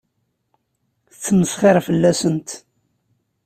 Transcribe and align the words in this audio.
Yettmesxiṛ 1.11 1.77
fell-asent. 1.87 2.49